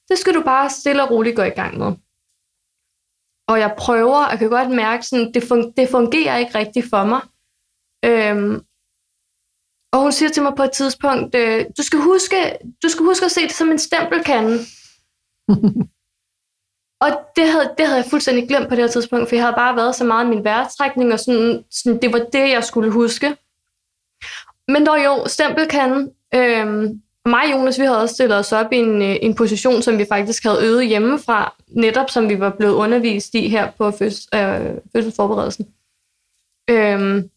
[0.09, 1.93] det skal du bare stille og roligt gå i gang med
[3.53, 7.05] og jeg prøver, jeg kan godt mærke, sådan, det, fun- det fungerer ikke rigtigt for
[7.05, 7.21] mig.
[8.05, 8.55] Øhm,
[9.93, 12.37] og hun siger til mig på et tidspunkt, øh, du, skal huske,
[12.83, 14.55] du skal huske at se det som en stempelkande.
[17.05, 19.57] og det havde, det havde jeg fuldstændig glemt på det her tidspunkt, for jeg havde
[19.57, 22.91] bare været så meget i min vejrtrækning, og sådan, sådan, det var det, jeg skulle
[22.91, 23.37] huske.
[24.69, 26.11] Men dog jo, stempelkanden.
[26.35, 29.83] Øhm, mig og Jonas, vi havde også stillet os op i en, øh, en position,
[29.83, 33.91] som vi faktisk havde øvet hjemmefra, netop som vi var blevet undervist i her på
[33.91, 35.69] føds, øh, fødselsforberedelsen.
[36.71, 37.31] Øhm,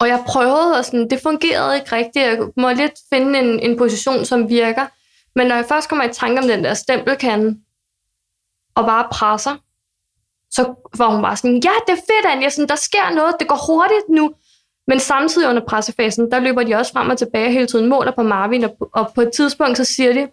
[0.00, 2.24] og jeg prøvede, og sådan, det fungerede ikke rigtigt.
[2.24, 4.86] Jeg må lidt finde en, en position, som virker.
[5.36, 7.58] Men når jeg først kommer i tanke om den der stempelkande,
[8.74, 9.56] og bare presser,
[10.50, 13.48] så var hun bare sådan, ja, det er fedt, Anja, sådan, der sker noget, det
[13.48, 14.34] går hurtigt nu.
[14.86, 18.22] Men samtidig under pressefasen, der løber de også frem og tilbage hele tiden, måler på
[18.22, 20.28] Marvin, og, og på et tidspunkt, så siger de,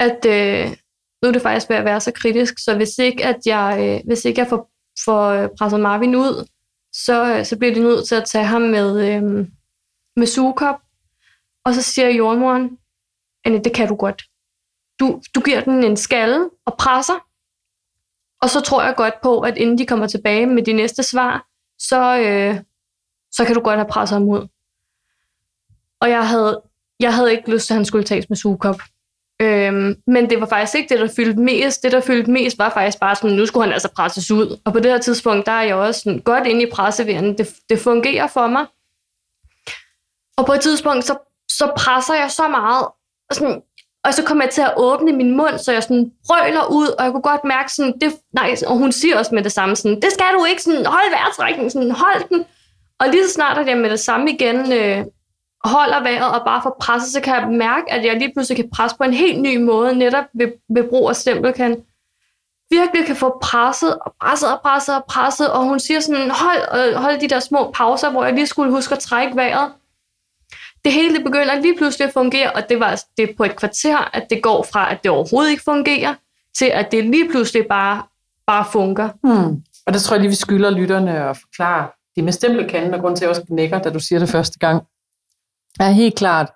[0.00, 0.76] at øh,
[1.22, 4.06] nu er det faktisk ved at være så kritisk, så hvis ikke, at jeg, øh,
[4.06, 4.70] hvis ikke jeg får,
[5.04, 6.48] får øh, presset Marvin ud,
[6.92, 9.48] så, øh, så bliver de nødt til at tage ham med, øh,
[10.16, 10.76] med sugekop.
[11.64, 12.78] Og så siger jordmoren,
[13.44, 14.22] Anne, det kan du godt.
[15.00, 17.26] Du, du giver den en skalle og presser,
[18.42, 21.46] og så tror jeg godt på, at inden de kommer tilbage med de næste svar,
[21.78, 22.62] så, øh,
[23.36, 24.48] så kan du godt have presset ham ud.
[26.00, 26.62] Og jeg havde,
[27.00, 28.80] jeg havde ikke lyst til, at han skulle tages med sugekop.
[29.42, 31.82] Øhm, men det var faktisk ikke det, der fyldte mest.
[31.82, 34.60] Det, der fyldte mest, var faktisk bare sådan, nu skulle han altså presses ud.
[34.64, 37.38] Og på det her tidspunkt, der er jeg også sådan, godt inde i presseværen.
[37.38, 38.66] Det, det fungerer for mig.
[40.36, 41.18] Og på et tidspunkt, så,
[41.50, 42.84] så presser jeg så meget.
[43.30, 43.62] Og, sådan,
[44.04, 47.04] og så kommer jeg til at åbne min mund, så jeg sådan brøler ud, og
[47.04, 50.00] jeg kunne godt mærke sådan, det, nej, og hun siger også med det samme sådan,
[50.00, 52.44] det skal du ikke, sådan, hold vejrtrækningen, sådan, hold den.
[53.00, 55.04] Og lige så snart, at jeg med det samme igen øh,
[55.64, 58.70] holder vejret og bare får presset, så kan jeg mærke, at jeg lige pludselig kan
[58.70, 61.76] presse på en helt ny måde, netop ved, ved brug af stempelkan.
[62.70, 66.88] Virkelig kan få presset og presset og presset og presset, og hun siger sådan, hold,
[66.88, 69.72] øh, hold de der små pauser, hvor jeg lige skulle huske at trække vejret.
[70.84, 73.56] Det hele det begynder lige pludselig at fungere, og det var altså, det på et
[73.56, 76.14] kvarter, at det går fra, at det overhovedet ikke fungerer,
[76.58, 78.02] til at det lige pludselig bare,
[78.46, 79.10] bare fungerer.
[79.22, 79.62] Hmm.
[79.86, 83.16] Og der tror jeg lige, vi skylder lytterne at forklare det med stempelkanden, og grund
[83.16, 84.82] til, at jeg også knækker, da du siger det første gang,
[85.80, 86.50] er helt klart,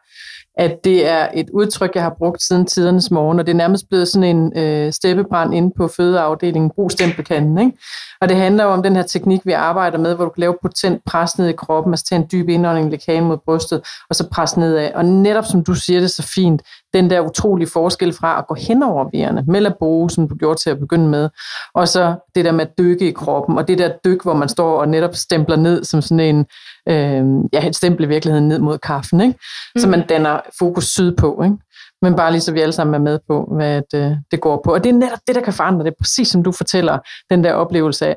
[0.55, 3.89] at det er et udtryk, jeg har brugt siden tidernes morgen, og det er nærmest
[3.89, 7.59] blevet sådan en øh, steppebrand inde på fødeafdelingen, brug stempelkanden.
[7.59, 7.79] Ikke?
[8.21, 10.57] Og det handler jo om den her teknik, vi arbejder med, hvor du kan lave
[10.63, 14.29] potent pres ned i kroppen, altså tage en dyb indånding, lægge mod brystet, og så
[14.33, 14.93] pres nedad.
[14.95, 16.63] Og netop som du siger det så fint,
[16.95, 20.61] den der utrolige forskel fra at gå hen over vejerne, med labore, som du gjorde
[20.61, 21.29] til at begynde med,
[21.75, 24.49] og så det der med at dykke i kroppen, og det der dyk, hvor man
[24.49, 26.47] står og netop stempler ned som sådan en,
[26.89, 29.39] øh, ja, et stempel i virkeligheden ned mod kaffen, ikke?
[29.79, 29.91] så Mm.
[29.91, 31.43] man danner fokus sydpå.
[31.45, 31.57] Ikke?
[32.03, 34.75] Men bare lige så vi alle sammen er med på, hvad det, det går på.
[34.75, 36.99] Og det er netop det, der kan forandre det, præcis som du fortæller,
[37.31, 38.17] den der oplevelse af,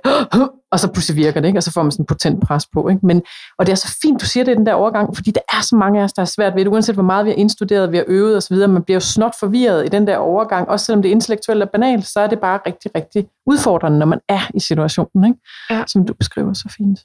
[0.72, 1.60] og så pludselig virker det, ikke?
[1.60, 2.90] og så får man sådan en potent pres på.
[2.90, 3.06] Ikke?
[3.06, 3.22] Men,
[3.58, 5.76] og det er så fint, du siger det den der overgang, fordi der er så
[5.76, 7.98] mange af os, der er svært ved det, uanset hvor meget vi har indstuderet, vi
[7.98, 11.10] har øvet osv., man bliver jo snot forvirret i den der overgang, også selvom det
[11.10, 15.26] intellektuelt er banalt, så er det bare rigtig, rigtig udfordrende, når man er i situationen,
[15.26, 15.40] ikke?
[15.70, 15.84] Ja.
[15.88, 17.00] som du beskriver så fint.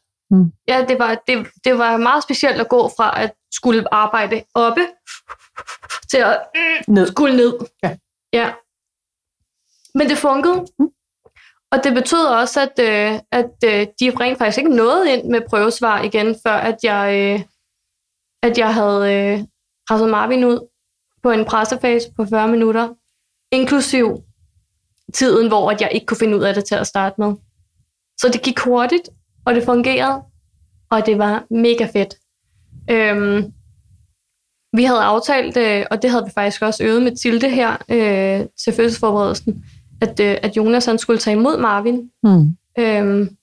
[0.69, 4.81] Ja, det var, det, det var meget specielt at gå fra at skulle arbejde oppe
[6.11, 7.07] til at mm, Ned.
[7.07, 7.59] skulle ned.
[7.83, 7.97] Ja.
[8.33, 8.53] ja.
[9.95, 10.67] Men det fungerede.
[10.79, 10.89] Mm.
[11.71, 15.41] Og det betød også, at, øh, at øh, de rent faktisk ikke nåede ind med
[15.49, 17.41] prøvesvar igen, før at jeg, øh,
[18.43, 19.45] at jeg havde øh,
[19.89, 20.69] presset Marvin ud
[21.23, 22.95] på en pressefase på 40 minutter,
[23.53, 24.23] inklusiv
[25.15, 27.35] tiden, hvor at jeg ikke kunne finde ud af det til at starte med.
[28.21, 29.09] Så det gik hurtigt,
[29.49, 30.23] og det fungerede,
[30.91, 32.15] og det var mega fedt.
[32.91, 33.53] Øhm,
[34.77, 38.47] vi havde aftalt, øh, og det havde vi faktisk også øvet med Tilde her øh,
[38.65, 39.65] til fødselsforberedelsen,
[40.01, 42.57] at, øh, at Jonas han skulle tage imod Marvin, Hmm.
[42.79, 43.37] øhm,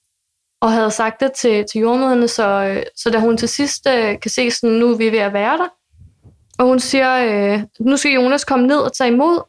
[0.61, 4.19] og havde sagt det til, til jordmøderne, så, øh, så da hun til sidst øh,
[4.19, 5.67] kan se, sådan, nu er vi ved at være der,
[6.59, 9.39] og hun siger, øh, nu skal Jonas komme ned og tage imod,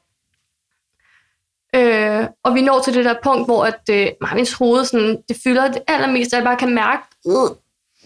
[1.76, 5.36] øh, og vi når til det der punkt, hvor at, øh, Marvins hoved sådan, det
[5.44, 7.48] fylder det allermest, og jeg bare kan mærke, øh,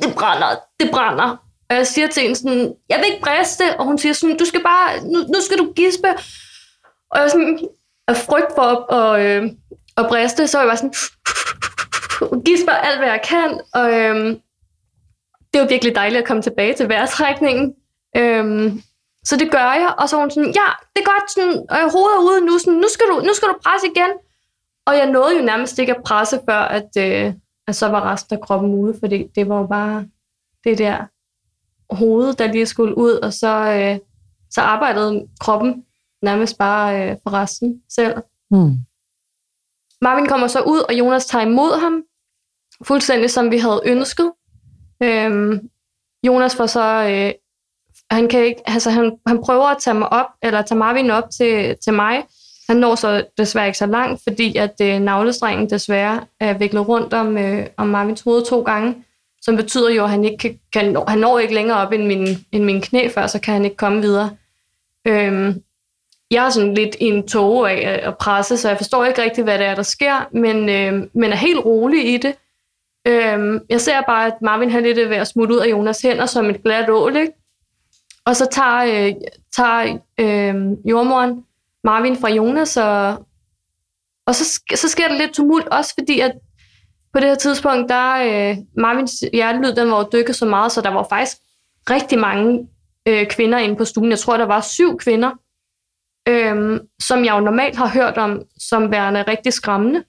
[0.02, 0.46] det brænder,
[0.80, 1.36] det brænder.
[1.70, 4.44] Og jeg siger til hende sådan, jeg vil ikke briste, og hun siger sådan, du
[4.44, 6.08] skal bare, nu, nu skal du gispe.
[7.10, 7.68] Og jeg er sådan,
[8.08, 9.50] af frygt for at, og, øh,
[9.96, 13.60] at briste, så er jeg bare sådan, gisper alt, hvad jeg kan.
[13.74, 14.36] Og øh,
[15.52, 17.74] det var virkelig dejligt at komme tilbage til vejrtrækningen.
[18.16, 18.72] Øh,
[19.24, 21.76] så det gør jeg, og så er hun sådan, ja, det er godt, sådan, og
[21.76, 24.12] jeg hovedet ude nu, sådan, nu, skal du, nu skal du presse igen.
[24.86, 27.34] Og jeg nåede jo nærmest ikke at presse, før at, øh,
[27.66, 30.06] at så var resten af kroppen ude, fordi det var jo bare
[30.64, 31.06] det der
[31.94, 33.98] hoved, der lige skulle ud, og så, øh,
[34.50, 35.84] så arbejdede kroppen
[36.22, 38.14] nærmest bare øh, for resten selv.
[38.50, 38.72] Hmm.
[40.02, 42.02] Marvin kommer så ud, og Jonas tager imod ham,
[42.84, 44.32] fuldstændig som vi havde ønsket.
[45.02, 45.70] Øhm,
[46.26, 47.32] Jonas får så, øh,
[48.10, 51.30] han, kan ikke, altså han, han prøver at tage mig op, eller tage Marvin op
[51.30, 52.24] til, til mig.
[52.68, 57.14] Han når så desværre ikke så langt, fordi at øh, navlestrengen desværre er viklet rundt
[57.14, 59.04] om, øh, om Marvins hoved to gange,
[59.42, 62.26] som betyder jo, at han ikke kan, kan han når ikke længere op end min,
[62.52, 64.30] end min knæ før, så kan han ikke komme videre.
[65.06, 65.62] Øhm,
[66.30, 69.44] jeg er sådan lidt i en tog af at presse, så jeg forstår ikke rigtig,
[69.44, 72.34] hvad det er, der sker, men, øh, men er helt rolig i det.
[73.06, 76.26] Øhm, jeg ser bare, at Marvin har lidt ved at smutte ud af Jonas hænder
[76.26, 77.32] som et glat ål, ikke?
[78.24, 79.14] Og så tager, øh,
[79.56, 80.54] tager øh,
[80.90, 81.44] jordmoren
[81.84, 83.26] Marvin fra Jonas, og,
[84.26, 86.32] og så, så sker der lidt tumult, også fordi at
[87.12, 90.90] på det her tidspunkt, der øh, Marvins hjertelyd, den var dykket så meget, så der
[90.90, 91.36] var faktisk
[91.90, 92.68] rigtig mange
[93.08, 94.10] øh, kvinder inde på stuen.
[94.10, 95.30] Jeg tror, der var syv kvinder,
[96.28, 100.04] øh, som jeg jo normalt har hørt om, som værende rigtig skræmmende.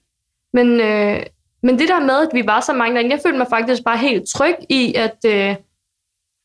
[0.52, 1.22] Men, øh,
[1.62, 3.98] men det der med, at vi var så mange derinde, jeg følte mig faktisk bare
[3.98, 5.56] helt tryg i, at, øh,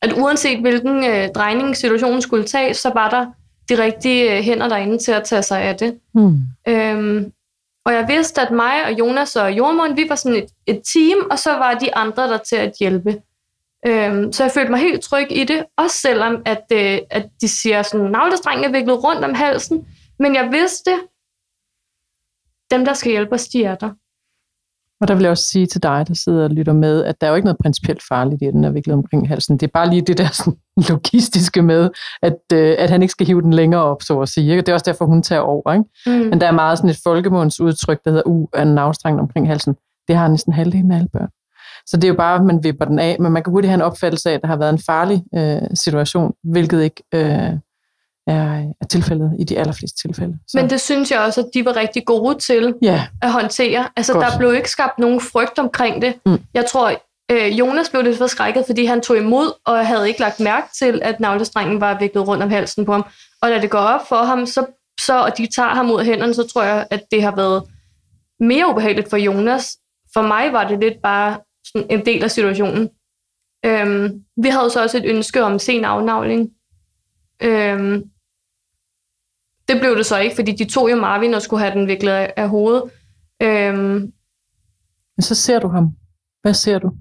[0.01, 3.25] at uanset hvilken øh, drejning situationen skulle tage, så var der
[3.69, 5.99] de rigtige øh, hænder derinde til at tage sig af det.
[6.13, 6.37] Hmm.
[6.67, 7.31] Øhm,
[7.85, 11.27] og jeg vidste, at mig og Jonas og Jordmund, vi var sådan et, et team,
[11.31, 13.21] og så var de andre der til at hjælpe.
[13.87, 17.47] Øhm, så jeg følte mig helt tryg i det, også selvom at, øh, at de
[17.47, 19.87] siger sådan, navlestrengen er viklet rundt om halsen.
[20.19, 20.91] Men jeg vidste,
[22.71, 23.91] dem der skal hjælpe os, de er der.
[25.01, 27.27] Og der vil jeg også sige til dig, der sidder og lytter med, at der
[27.27, 29.57] er jo ikke noget principielt farligt i, den er viklet omkring halsen.
[29.57, 30.57] Det er bare lige det der sådan,
[30.89, 31.89] logistiske med,
[32.21, 34.51] at, øh, at han ikke skal hive den længere op, så at sige.
[34.51, 34.61] Ikke?
[34.61, 35.73] Det er også derfor, hun tager over.
[35.73, 35.85] Ikke?
[36.05, 36.29] Mm.
[36.29, 39.75] Men der er meget sådan et folkemundsudtryk, der hedder, uh, er en navstreng omkring halsen.
[40.07, 41.29] Det har næsten halvdelen af alle børn.
[41.85, 43.75] Så det er jo bare, at man vipper den af, men man kan hurtigt have
[43.75, 47.53] en opfattelse af, at der har været en farlig øh, situation, hvilket ikke øh,
[48.27, 50.37] er, er tilfældet i de allerfleste tilfælde.
[50.47, 50.57] Så.
[50.57, 53.89] Men det synes jeg også, at de var rigtig gode til ja, at håndtere.
[53.95, 54.25] Altså, Godt.
[54.25, 56.13] der blev ikke skabt nogen frygt omkring det.
[56.25, 56.37] Mm.
[56.53, 56.91] Jeg tror,
[57.31, 60.99] øh, Jonas blev lidt forskrækket, fordi han tog imod, og havde ikke lagt mærke til,
[61.03, 63.05] at navlestrengen var viklet rundt om halsen på ham.
[63.41, 64.65] Og da det går op for ham, så,
[65.01, 67.63] så og de tager ham ud af hænderne, så tror jeg, at det har været
[68.39, 69.77] mere ubehageligt for Jonas.
[70.13, 71.37] For mig var det lidt bare
[71.73, 72.89] sådan en del af situationen.
[73.65, 76.49] Øhm, vi havde så også et ønske om sen afnavling.
[77.43, 78.03] Øhm,
[79.67, 82.11] det blev det så ikke, fordi de tog jo Marvin og skulle have den viklet
[82.11, 82.83] af, af hovedet.
[83.41, 84.11] Øhm,
[85.15, 85.87] men så ser du ham.
[86.41, 86.91] Hvad ser du?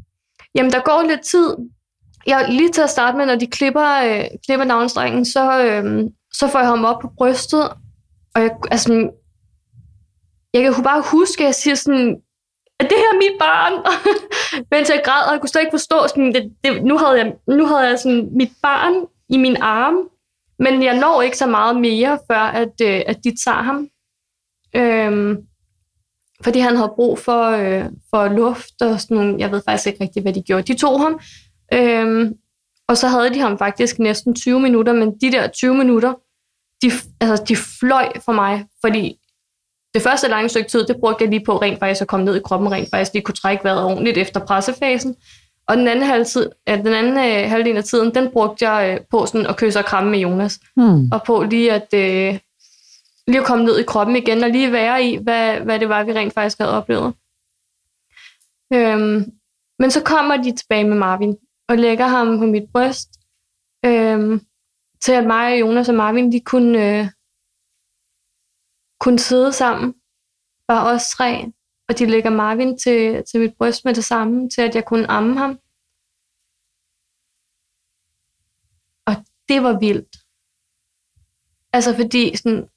[0.57, 1.57] jamen, der går lidt tid.
[2.27, 6.49] Jeg, lige til at starte med, når de klipper, øh, klipper navnstrengen, så, øhm, så
[6.49, 7.63] får jeg ham op på brystet.
[8.35, 9.11] Og jeg, altså,
[10.55, 12.17] jeg kan bare huske, at jeg siger sådan,
[12.81, 13.73] at det her er mit barn.
[14.71, 17.35] Mens jeg græd, og jeg kunne slet ikke forstå, sådan, det, det, nu havde jeg,
[17.49, 18.95] nu havde jeg sådan, mit barn
[19.29, 19.97] i min arm.
[20.59, 23.89] Men jeg når ikke så meget mere, før at, øh, at de tager ham.
[24.77, 25.37] Øhm,
[26.45, 30.05] fordi han havde brug for, øh, for luft og sådan nogle, jeg ved faktisk ikke
[30.05, 30.73] rigtig, hvad de gjorde.
[30.73, 31.21] De tog ham,
[31.73, 32.35] øhm,
[32.89, 36.15] og så havde de ham faktisk næsten 20 minutter, men de der 20 minutter,
[36.83, 36.91] de,
[37.21, 39.19] altså, de fløj for mig, fordi
[39.95, 42.37] det første lange stykke tid, det brugte jeg lige på rent faktisk at komme ned
[42.37, 45.15] i kroppen, rent faktisk lige kunne trække vejret ordentligt efter pressefasen.
[45.69, 49.07] Og den anden, halvtid, ja, den anden øh, halvdel af tiden, den brugte jeg øh,
[49.11, 50.61] på sådan at kysse og kramme med Jonas.
[50.77, 51.13] Hmm.
[51.13, 52.39] Og på lige at, øh,
[53.27, 56.05] lige at komme ned i kroppen igen, og lige være i, hvad, hvad det var,
[56.05, 57.15] vi rent faktisk havde oplevet.
[58.73, 59.33] Øhm,
[59.79, 61.37] men så kommer de tilbage med Marvin,
[61.69, 63.09] og lægger ham på mit bryst,
[63.85, 64.41] øhm,
[65.01, 67.09] til at mig og Jonas og Marvin, de kunne, øh,
[69.01, 69.95] kunne sidde sammen,
[70.69, 71.53] bare os tre,
[71.89, 75.11] og de lægger Marvin til, til mit bryst med det samme, til at jeg kunne
[75.11, 75.51] amme ham.
[79.07, 79.15] Og
[79.49, 80.17] det var vildt.
[81.73, 82.69] Altså fordi sådan,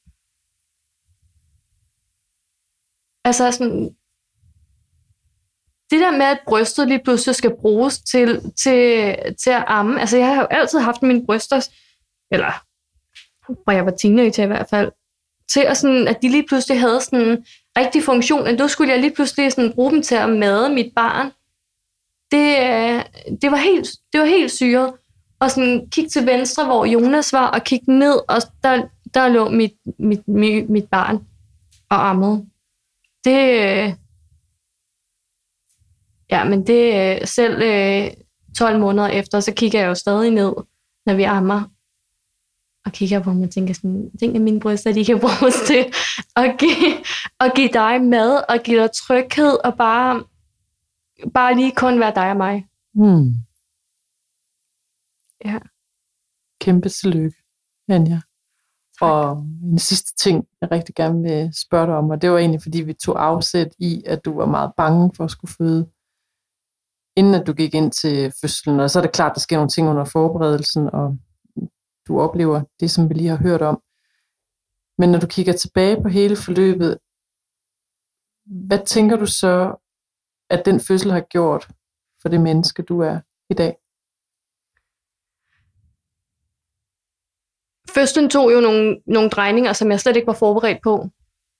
[3.25, 3.95] altså sådan,
[5.89, 10.17] det der med, at brystet lige pludselig skal bruges til, til, til at amme, altså
[10.17, 11.69] jeg har jo altid haft mine bryster,
[12.31, 12.51] eller
[13.63, 14.91] hvor jeg var teenager i hvert fald,
[15.53, 17.45] til at, sådan, at de lige pludselig havde sådan en
[17.77, 20.91] rigtig funktion, at nu skulle jeg lige pludselig sådan bruge dem til at made mit
[20.95, 21.31] barn.
[22.31, 23.03] Det, øh,
[23.41, 24.93] det, var, helt, det var helt syret.
[25.39, 29.49] Og sådan kigge til venstre, hvor Jonas var, og kigge ned, og der, der lå
[29.49, 31.17] mit, mit, mit, mit barn
[31.89, 32.45] og ammede.
[33.25, 33.93] Det, øh,
[36.31, 37.61] ja, men det øh, selv
[38.57, 40.53] 12 måneder efter, så kigger jeg jo stadig ned,
[41.05, 41.63] når vi ammer,
[42.89, 45.85] og kigger på mig og tænker sådan, tænk at mine bryster, de kan bruges til
[46.35, 46.93] at give,
[47.39, 50.23] at give dig mad, og give dig tryghed, og bare,
[51.33, 52.65] bare lige kun være dig og mig.
[52.93, 53.27] Hmm.
[55.45, 55.59] Ja.
[56.61, 57.37] Kæmpe tillykke,
[57.89, 58.21] Anja.
[59.01, 62.61] Og en sidste ting, jeg rigtig gerne vil spørge dig om, og det var egentlig,
[62.61, 65.89] fordi vi tog afsæt i, at du var meget bange for at skulle føde,
[67.15, 68.79] inden at du gik ind til fødslen.
[68.79, 71.17] Og så er det klart, der sker nogle ting under forberedelsen, og
[72.09, 73.81] du oplever det, som vi lige har hørt om.
[74.97, 76.99] Men når du kigger tilbage på hele forløbet,
[78.67, 79.55] hvad tænker du så,
[80.49, 81.67] at den fødsel har gjort
[82.21, 83.73] for det menneske, du er i dag?
[87.95, 91.09] Fødslen tog jo nogle, nogle drejninger, som jeg slet ikke var forberedt på.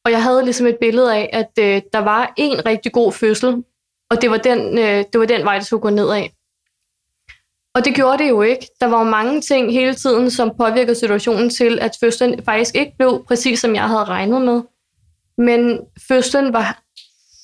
[0.05, 3.63] Og jeg havde ligesom et billede af, at øh, der var en rigtig god fødsel,
[4.11, 6.38] og det var den, øh, det var den vej, det skulle gå nedad.
[7.75, 8.67] Og det gjorde det jo ikke.
[8.79, 12.93] Der var jo mange ting hele tiden, som påvirkede situationen til, at fødslen faktisk ikke
[12.97, 14.61] blev præcis, som jeg havde regnet med.
[15.37, 16.81] Men fødslen var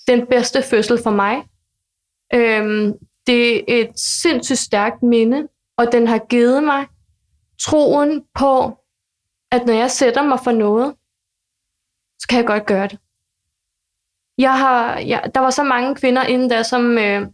[0.07, 1.43] den bedste fødsel for mig.
[2.33, 2.93] Øhm,
[3.27, 5.47] det er et sindssygt stærkt minde,
[5.77, 6.87] og den har givet mig
[7.61, 8.77] troen på,
[9.51, 10.95] at når jeg sætter mig for noget,
[12.19, 12.99] så kan jeg godt gøre det.
[14.37, 17.27] Jeg har, jeg, der var så mange kvinder inden der, som, øh,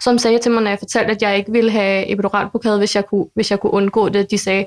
[0.00, 3.06] som sagde til mig, når jeg fortalte, at jeg ikke ville have epiduralblokade, hvis jeg
[3.06, 4.30] kunne, hvis jeg kunne undgå det.
[4.30, 4.66] De sagde,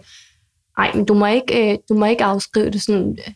[0.77, 3.17] nej, men du må ikke, øh, du må ikke afskrive det sådan.
[3.27, 3.33] Øh,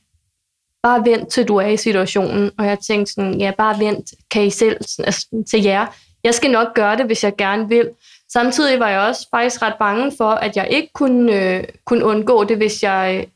[0.83, 2.51] bare vent, til du er i situationen.
[2.57, 5.85] Og jeg tænkte sådan, ja, bare vent, kan I selv, sådan, altså, til jer.
[6.23, 7.89] Jeg skal nok gøre det, hvis jeg gerne vil.
[8.31, 12.43] Samtidig var jeg også faktisk ret bange for, at jeg ikke kunne, øh, kunne undgå
[12.43, 13.17] det, hvis jeg...
[13.17, 13.27] Øh,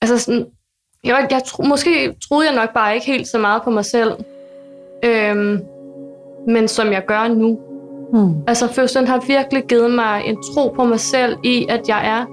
[0.00, 0.46] altså sådan,
[1.04, 4.12] jeg, jeg tro, måske troede jeg nok bare ikke helt så meget på mig selv.
[5.04, 5.60] Øhm,
[6.46, 7.58] men som jeg gør nu.
[8.12, 8.34] Hmm.
[8.46, 12.24] Altså fødslen har virkelig givet mig en tro på mig selv i, at jeg er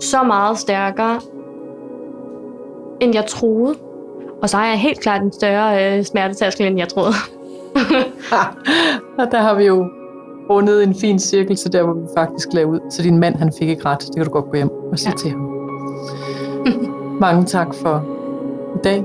[0.00, 1.20] så meget stærkere,
[3.00, 3.74] end jeg troede.
[4.42, 7.12] Og så har jeg helt klart en større øh, smertetærskel, end jeg troede.
[9.18, 9.86] og der har vi jo
[10.50, 12.90] rundet en fin cirkel til der, hvor vi faktisk lavede ud.
[12.90, 14.00] Så din mand, han fik ikke ret.
[14.00, 15.16] Det kan du godt gå hjem og sige ja.
[15.16, 15.40] til ham.
[17.20, 18.04] Mange tak for
[18.74, 19.04] i dag,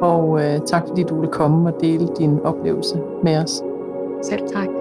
[0.00, 3.62] og øh, tak fordi du ville komme og dele din oplevelse med os.
[4.22, 4.79] Selv tak.